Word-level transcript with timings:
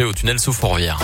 au 0.00 0.12
tunnel 0.12 0.38
sous 0.38 0.54
Fourvière. 0.54 0.98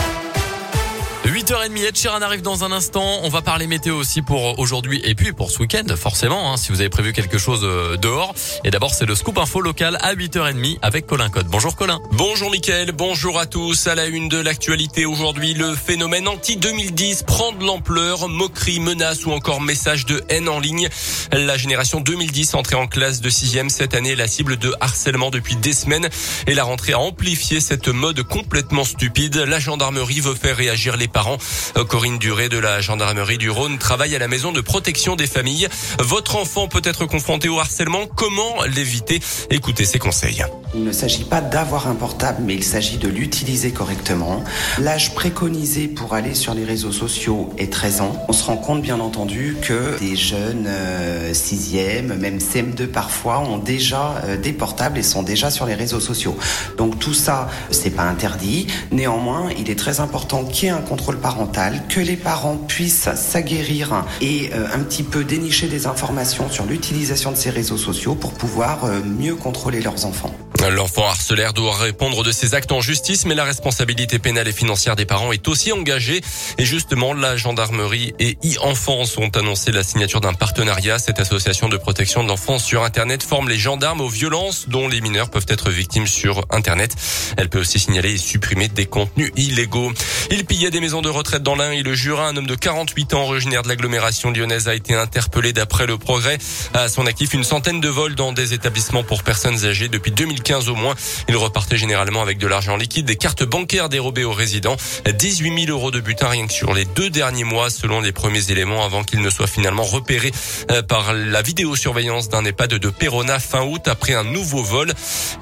8h30, 1.39 1.87
Ed 1.87 1.97
Sheeran 1.97 2.21
arrive 2.21 2.43
dans 2.43 2.65
un 2.65 2.73
instant. 2.73 3.21
On 3.23 3.29
va 3.29 3.43
parler 3.43 3.69
météo 3.69 3.95
aussi 3.95 4.23
pour 4.23 4.59
aujourd'hui 4.59 5.01
et 5.05 5.15
puis 5.15 5.33
pour 5.33 5.53
ce 5.53 5.61
week-end, 5.61 5.85
forcément, 5.95 6.53
hein, 6.53 6.57
si 6.57 6.73
vous 6.73 6.81
avez 6.81 6.89
prévu 6.89 7.13
quelque 7.13 7.39
chose 7.39 7.61
euh, 7.63 7.97
dehors. 7.97 8.35
Et 8.65 8.73
d'abord, 8.73 8.93
c'est 8.93 9.07
le 9.07 9.15
scoop 9.15 9.39
info 9.39 9.61
local 9.61 9.99
à 10.01 10.17
8h30 10.17 10.79
avec 10.83 11.07
Colin 11.07 11.29
Code. 11.29 11.47
Bonjour 11.47 11.77
Colin. 11.77 12.01
Bonjour 12.11 12.51
Mickaël, 12.51 12.91
bonjour 12.91 13.39
à 13.39 13.47
tous. 13.47 13.87
À 13.87 13.95
la 13.95 14.07
une 14.07 14.29
de 14.29 14.37
l'actualité 14.37 15.07
aujourd'hui, 15.07 15.55
le 15.55 15.77
phénomène 15.77 16.27
anti-2010 16.27 17.25
prend 17.25 17.53
de 17.53 17.65
l'ampleur. 17.65 18.29
Moquerie, 18.29 18.81
menace 18.81 19.25
ou 19.25 19.31
encore 19.31 19.61
message 19.61 20.07
de 20.07 20.25
haine 20.31 20.49
en 20.49 20.59
ligne. 20.59 20.89
La 21.31 21.57
génération 21.57 22.01
2010 22.01 22.57
entrée 22.57 22.75
en 22.75 22.89
classe 22.89 23.21
de 23.21 23.31
6 23.31 23.69
cette 23.69 23.95
année 23.95 24.17
la 24.17 24.27
cible 24.27 24.57
de 24.57 24.75
harcèlement 24.81 25.31
depuis 25.31 25.55
des 25.55 25.73
semaines. 25.73 26.09
Et 26.49 26.55
la 26.55 26.65
rentrée 26.65 26.95
a 26.95 26.99
amplifié 26.99 27.61
cette 27.61 27.87
mode 27.87 28.25
complètement 28.25 28.83
stupide. 28.83 29.37
La 29.37 29.61
gendarmerie 29.61 30.19
veut 30.19 30.35
faire 30.35 30.57
réagir 30.57 30.97
les 30.97 31.07
parents. 31.07 31.28
Euh, 31.77 31.85
Corinne 31.85 32.19
Duré 32.19 32.49
de 32.49 32.59
la 32.59 32.81
gendarmerie 32.81 33.39
du 33.39 33.51
Rhône 33.51 33.79
travaille 33.79 34.15
à 34.15 34.19
la 34.19 34.29
maison 34.29 34.53
de 34.53 34.61
protection 34.61 35.17
des 35.17 35.27
familles. 35.27 35.69
Votre 35.99 36.37
enfant 36.37 36.69
peut 36.69 36.83
être 36.85 37.07
confronté 37.07 37.49
au 37.49 37.59
harcèlement. 37.59 38.07
Comment 38.07 38.63
l'éviter? 38.65 39.21
Écoutez 39.51 39.85
ses 39.85 39.99
conseils. 39.99 40.45
Il 40.75 40.85
ne 40.85 40.93
s'agit 40.93 41.25
pas 41.25 41.41
d'avoir 41.41 41.89
un 41.89 41.95
portable, 41.95 42.43
mais 42.45 42.55
il 42.55 42.63
s'agit 42.63 42.99
de 42.99 43.09
l'utiliser 43.09 43.73
correctement. 43.73 44.45
L'âge 44.79 45.15
préconisé 45.15 45.89
pour 45.89 46.13
aller 46.13 46.35
sur 46.35 46.53
les 46.53 46.65
réseaux 46.65 46.93
sociaux 46.93 47.51
est 47.57 47.73
13 47.73 48.03
ans. 48.03 48.27
On 48.29 48.35
se 48.35 48.45
rend 48.45 48.59
compte, 48.59 48.83
bien 48.83 49.01
entendu, 49.01 49.57
que 49.63 49.99
des 49.99 50.15
jeunes 50.15 50.67
euh, 50.67 51.33
6e, 51.33 52.15
même 52.19 52.39
CM2 52.39 52.87
parfois, 52.87 53.39
ont 53.39 53.57
déjà 53.57 54.23
euh, 54.25 54.37
des 54.37 54.53
portables 54.53 54.99
et 54.99 55.03
sont 55.03 55.23
déjà 55.23 55.51
sur 55.51 55.65
les 55.65 55.75
réseaux 55.75 56.01
sociaux. 56.01 56.37
Donc 56.77 56.99
tout 56.99 57.15
ça, 57.15 57.49
c'est 57.71 57.91
pas 57.91 58.05
interdit. 58.05 58.67
Néanmoins, 58.93 59.49
il 59.59 59.71
est 59.71 59.79
très 59.79 60.01
important 60.01 60.45
qu'il 60.45 60.69
y 60.69 60.71
ait 60.71 60.75
un 60.75 60.83
contrôle 60.83 61.19
parental, 61.19 61.83
que 61.89 62.01
les 62.01 62.17
parents 62.17 62.57
puissent 62.57 63.09
s'aguerrir 63.15 64.05
et 64.21 64.51
euh, 64.53 64.67
un 64.75 64.81
petit 64.81 65.03
peu 65.03 65.25
dénicher 65.25 65.69
des 65.69 65.87
informations 65.87 66.51
sur 66.51 66.67
l'utilisation 66.67 67.33
de 67.33 67.37
ces 67.37 67.51
réseaux 67.51 67.79
sociaux 67.79 68.15
pour 68.15 68.33
pouvoir 68.33 68.85
euh, 68.85 69.01
mieux 69.03 69.35
contrôler 69.35 69.81
leurs 69.81 70.05
enfants. 70.05 70.35
L'enfant 70.67 71.07
harcelaire 71.07 71.55
doit 71.55 71.77
répondre 71.77 72.25
de 72.25 72.33
ses 72.33 72.55
actes 72.55 72.73
en 72.73 72.81
justice, 72.81 73.25
mais 73.25 73.35
la 73.35 73.45
responsabilité 73.45 74.19
pénale 74.19 74.49
et 74.49 74.53
financière 74.53 74.97
des 74.97 75.07
parents 75.07 75.33
est 75.33 75.47
aussi 75.49 75.73
engagée. 75.73 76.21
Et 76.59 76.65
justement, 76.65 77.15
la 77.15 77.37
gendarmerie 77.37 78.13
et 78.19 78.37
e-enfance 78.45 79.17
ont 79.19 79.31
annoncé 79.31 79.71
la 79.73 79.83
signature 79.83 80.21
d'un 80.21 80.35
partenariat. 80.35 80.99
Cette 80.99 81.21
association 81.21 81.69
de 81.69 81.77
protection 81.77 82.23
de 82.23 82.29
l'enfance 82.29 82.65
sur 82.65 82.83
Internet 82.83 83.23
forme 83.23 83.49
les 83.49 83.57
gendarmes 83.57 84.01
aux 84.01 84.09
violences 84.09 84.69
dont 84.69 84.89
les 84.89 85.01
mineurs 85.01 85.31
peuvent 85.31 85.47
être 85.49 85.71
victimes 85.71 86.07
sur 86.07 86.45
Internet. 86.51 86.95
Elle 87.37 87.49
peut 87.49 87.61
aussi 87.61 87.79
signaler 87.79 88.15
et 88.15 88.19
supprimer 88.19 88.69
des 88.69 88.87
contenus 88.87 89.33
illégaux. 89.37 89.93
Il 90.31 90.45
pillait 90.45 90.71
des 90.71 90.81
maisons 90.81 91.03
de 91.03 91.09
retraite 91.09 91.43
dans 91.43 91.55
l'Ain 91.55 91.71
et 91.71 91.83
le 91.83 91.95
Jura. 91.95 92.29
Un 92.29 92.37
homme 92.37 92.47
de 92.47 92.57
48 92.57 93.15
ans 93.15 93.23
originaire 93.23 93.63
de 93.63 93.69
l'agglomération 93.69 94.31
lyonnaise 94.31 94.69
a 94.69 94.75
été 94.75 94.95
interpellé 94.95 95.53
d'après 95.53 95.87
le 95.87 95.99
progrès. 95.99 96.39
À 96.75 96.89
son 96.89 97.07
actif, 97.07 97.33
une 97.33 97.45
centaine 97.45 97.81
de 97.81 97.89
vols 97.89 98.17
dans 98.17 98.33
des 98.33 98.55
établissements 98.55 99.05
pour 99.05 99.23
personnes 99.23 99.65
âgées 99.65 99.89
depuis 99.89 100.11
2015 100.11 100.48
au 100.57 100.75
moins. 100.75 100.95
Il 101.29 101.37
repartait 101.37 101.77
généralement 101.77 102.23
avec 102.23 102.39
de 102.39 102.47
l'argent 102.47 102.77
liquide, 102.77 103.07
des 103.07 103.17
cartes 103.17 103.45
bancaires 103.45 103.89
dérobées 103.89 104.25
aux 104.25 104.33
résidents. 104.33 104.77
18 105.07 105.67
000 105.67 105.71
euros 105.71 105.91
de 105.91 106.01
butin 106.01 106.29
rien 106.29 106.47
que 106.47 106.53
sur 106.53 106.73
les 106.75 106.85
deux 106.85 107.11
derniers 107.11 107.45
mois 107.45 107.71
selon 107.71 108.01
les 108.01 108.13
premiers 108.13 108.51
éléments 108.51 108.85
avant 108.85 109.05
qu'il 109.05 109.21
ne 109.21 109.31
soit 109.31 109.47
finalement 109.47 109.83
repéré 109.83 110.33
euh, 110.71 110.83
par 110.83 111.13
la 111.13 111.43
vidéosurveillance 111.43 112.29
d'un 112.29 112.45
EHPAD 112.45 112.75
de 112.75 112.89
Perona 112.89 113.39
fin 113.39 113.63
août 113.63 113.89
après 113.89 114.15
un 114.15 114.25
nouveau 114.25 114.63
vol. 114.63 114.93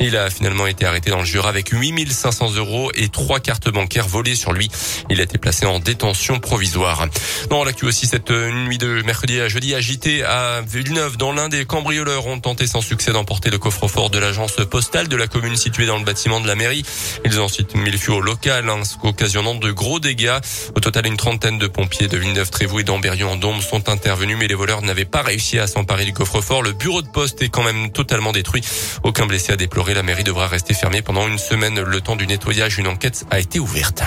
Il 0.00 0.16
a 0.16 0.30
finalement 0.30 0.66
été 0.66 0.86
arrêté 0.86 1.10
dans 1.10 1.20
le 1.20 1.24
Jura 1.24 1.48
avec 1.48 1.68
8 1.68 2.12
500 2.12 2.54
euros 2.56 2.90
et 2.94 3.08
trois 3.08 3.40
cartes 3.40 3.70
bancaires 3.70 4.08
volées 4.08 4.34
sur 4.34 4.52
lui. 4.52 4.70
Il 5.10 5.20
a 5.20 5.22
été 5.22 5.38
placé 5.38 5.66
en 5.66 5.78
détention 5.78 6.40
provisoire. 6.40 7.06
Dans 7.50 7.64
l'actu 7.64 7.86
aussi, 7.86 8.06
cette 8.06 8.30
nuit 8.30 8.78
de 8.78 9.02
mercredi 9.02 9.40
à 9.40 9.48
jeudi 9.48 9.74
agité 9.74 10.24
à 10.24 10.62
Villeneuve, 10.62 11.16
dans 11.16 11.32
l'un 11.32 11.48
des 11.48 11.64
cambrioleurs 11.64 12.26
ont 12.26 12.40
tenté 12.40 12.66
sans 12.66 12.80
succès 12.80 13.12
d'emporter 13.12 13.50
le 13.50 13.58
coffre-fort 13.58 14.10
de 14.10 14.18
l'agence 14.18 14.56
postale 14.70 14.95
de 15.04 15.16
la 15.16 15.26
commune 15.26 15.56
située 15.56 15.84
dans 15.84 15.98
le 15.98 16.04
bâtiment 16.04 16.40
de 16.40 16.46
la 16.46 16.54
mairie. 16.54 16.82
Ils 17.26 17.38
ont 17.38 17.44
ensuite 17.44 17.74
mis 17.74 17.90
le 17.90 17.98
feu 17.98 18.12
au 18.12 18.22
local, 18.22 18.70
hein, 18.70 18.80
occasionnant 19.02 19.54
de 19.54 19.70
gros 19.70 20.00
dégâts. 20.00 20.38
Au 20.74 20.80
total, 20.80 21.06
une 21.06 21.18
trentaine 21.18 21.58
de 21.58 21.66
pompiers 21.66 22.08
de 22.08 22.16
Villeneuve-Trévoux 22.16 22.80
et 22.80 22.82
d'Amberion 22.82 23.32
en 23.32 23.36
Dombe 23.36 23.60
sont 23.60 23.90
intervenus, 23.90 24.38
mais 24.38 24.48
les 24.48 24.54
voleurs 24.54 24.80
n'avaient 24.80 25.04
pas 25.04 25.20
réussi 25.20 25.58
à 25.58 25.66
s'emparer 25.66 26.06
du 26.06 26.14
coffre-fort. 26.14 26.62
Le 26.62 26.72
bureau 26.72 27.02
de 27.02 27.08
poste 27.08 27.42
est 27.42 27.50
quand 27.50 27.62
même 27.62 27.92
totalement 27.92 28.32
détruit. 28.32 28.62
Aucun 29.02 29.26
blessé 29.26 29.52
à 29.52 29.56
déplorer. 29.56 29.92
La 29.92 30.02
mairie 30.02 30.24
devra 30.24 30.48
rester 30.48 30.72
fermée 30.72 31.02
pendant 31.02 31.28
une 31.28 31.38
semaine. 31.38 31.78
Le 31.78 32.00
temps 32.00 32.16
du 32.16 32.26
nettoyage, 32.26 32.78
une 32.78 32.88
enquête 32.88 33.26
a 33.30 33.38
été 33.38 33.58
ouverte. 33.58 34.02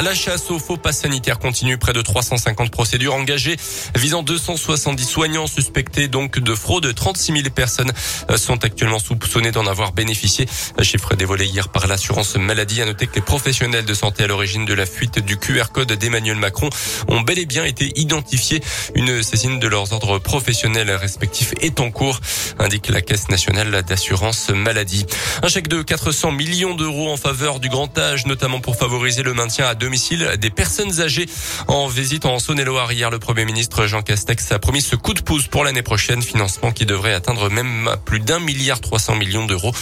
La 0.00 0.14
chasse 0.14 0.50
aux 0.50 0.58
faux 0.58 0.78
pas 0.78 0.90
sanitaires 0.90 1.38
continue. 1.38 1.78
Près 1.78 1.92
de 1.92 2.00
350 2.00 2.70
procédures 2.70 3.14
engagées 3.14 3.56
visant 3.94 4.22
270 4.22 5.04
soignants 5.04 5.46
suspectés 5.46 6.08
donc 6.08 6.38
de 6.40 6.54
fraude. 6.54 6.92
36 6.92 7.32
000 7.32 7.50
personnes 7.54 7.92
sont 8.36 8.64
actuellement 8.64 8.98
soupçonnées 8.98 9.52
d'en 9.52 9.66
avoir 9.66 9.92
bénéficié. 9.92 10.48
Chiffre 10.80 11.14
dévoilé 11.14 11.46
hier 11.46 11.68
par 11.68 11.86
l'assurance 11.86 12.36
maladie. 12.36 12.82
À 12.82 12.86
noter 12.86 13.06
que 13.06 13.14
les 13.14 13.20
professionnels 13.20 13.84
de 13.84 13.94
santé 13.94 14.24
à 14.24 14.26
l'origine 14.26 14.64
de 14.64 14.74
la 14.74 14.86
fuite 14.86 15.20
du 15.20 15.36
QR 15.36 15.66
code 15.72 15.92
d'Emmanuel 15.92 16.36
Macron 16.36 16.70
ont 17.08 17.20
bel 17.20 17.38
et 17.38 17.46
bien 17.46 17.64
été 17.64 17.92
identifiés. 17.94 18.60
Une 18.94 19.22
saisine 19.22 19.60
de 19.60 19.68
leurs 19.68 19.92
ordres 19.92 20.18
professionnels 20.18 20.90
respectifs 20.90 21.54
est 21.60 21.78
en 21.80 21.90
cours, 21.90 22.18
indique 22.58 22.88
la 22.88 23.02
Caisse 23.02 23.28
nationale 23.28 23.82
d'assurance 23.82 24.48
maladie. 24.50 25.06
Un 25.42 25.48
chèque 25.48 25.68
de 25.68 25.82
400 25.82 26.32
millions 26.32 26.74
d'euros 26.74 27.12
en 27.12 27.16
faveur 27.16 27.60
du 27.60 27.68
grand 27.68 27.96
âge, 27.98 28.26
notamment 28.26 28.60
pour 28.60 28.76
favoriser 28.76 29.22
le 29.22 29.34
maintien 29.34 29.66
à 29.66 29.74
domicile 29.82 30.36
des 30.38 30.50
personnes 30.50 31.00
âgées. 31.00 31.26
En 31.68 31.86
visite 31.86 32.26
en 32.26 32.38
Saône-et-Loire 32.38 32.92
hier, 32.92 33.10
le 33.10 33.18
Premier 33.18 33.44
ministre 33.44 33.86
Jean 33.86 34.02
Castex 34.02 34.52
a 34.52 34.58
promis 34.58 34.80
ce 34.80 34.96
coup 34.96 35.14
de 35.14 35.20
pouce 35.20 35.46
pour 35.46 35.64
l'année 35.64 35.82
prochaine, 35.82 36.22
financement 36.22 36.72
qui 36.72 36.86
devrait 36.86 37.14
atteindre 37.14 37.50
même 37.50 37.90
plus 38.04 38.20
d'un 38.20 38.38
milliard 38.38 38.80
300 38.80 39.16
millions 39.16 39.46
d'euros 39.46 39.72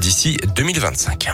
d'ici 0.00 0.36
2025. 0.54 1.28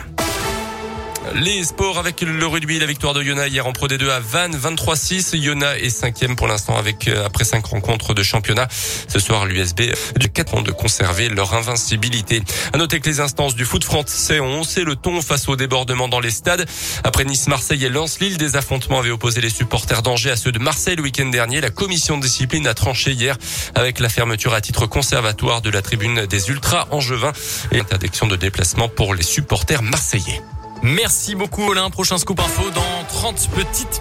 Les 1.35 1.63
sports 1.63 1.97
avec 1.97 2.21
le 2.21 2.45
rugby, 2.45 2.79
la 2.79 2.85
victoire 2.85 3.13
de 3.13 3.23
Yona 3.23 3.47
hier 3.47 3.65
en 3.65 3.71
Pro 3.71 3.87
D2 3.87 4.09
à 4.09 4.19
Vannes, 4.19 4.55
23-6. 4.55 5.35
Yona 5.37 5.77
est 5.79 5.89
cinquième 5.89 6.35
pour 6.35 6.47
l'instant 6.47 6.77
avec 6.77 7.07
après 7.07 7.43
cinq 7.43 7.65
rencontres 7.65 8.13
de 8.13 8.21
championnat. 8.21 8.67
Ce 9.07 9.19
soir, 9.19 9.45
l'USB 9.45 9.93
du 10.17 10.29
4 10.29 10.55
ans 10.55 10.61
de 10.61 10.71
conserver 10.71 11.29
leur 11.29 11.53
invincibilité. 11.53 12.43
À 12.73 12.77
noter 12.77 12.99
que 12.99 13.09
les 13.09 13.19
instances 13.19 13.55
du 13.55 13.65
foot 13.65 13.83
français 13.83 14.39
ont 14.39 14.61
haussé 14.61 14.83
le 14.83 14.95
ton 14.95 15.21
face 15.21 15.47
au 15.49 15.55
débordement 15.55 16.07
dans 16.07 16.19
les 16.19 16.29
stades. 16.29 16.67
Après 17.03 17.25
Nice, 17.25 17.47
Marseille 17.47 17.83
et 17.85 17.89
Lens-Lille, 17.89 18.37
des 18.37 18.55
affrontements 18.55 18.99
avaient 18.99 19.09
opposé 19.09 19.41
les 19.41 19.49
supporters 19.49 20.03
d'Angers 20.03 20.31
à 20.31 20.35
ceux 20.35 20.51
de 20.51 20.59
Marseille 20.59 20.97
le 20.97 21.03
week-end 21.03 21.27
dernier. 21.27 21.61
La 21.61 21.71
commission 21.71 22.17
de 22.17 22.23
discipline 22.23 22.67
a 22.67 22.73
tranché 22.73 23.11
hier 23.11 23.37
avec 23.75 23.99
la 23.99 24.09
fermeture 24.09 24.53
à 24.53 24.61
titre 24.61 24.85
conservatoire 24.85 25.61
de 25.61 25.69
la 25.69 25.81
tribune 25.81 26.25
des 26.25 26.49
ultras 26.49 26.87
angevins 26.91 27.33
et 27.71 27.79
interdiction 27.79 28.27
de 28.27 28.35
déplacement 28.35 28.87
pour 28.87 29.15
les 29.15 29.23
supporters 29.23 29.81
marseillais. 29.81 30.41
Merci 30.83 31.33
beaucoup 31.35 31.71
Alain. 31.71 31.89
Prochain 31.89 32.17
scoop 32.17 32.41
info 32.41 32.69
dans 32.71 33.05
30 33.07 33.49
petites 33.51 33.87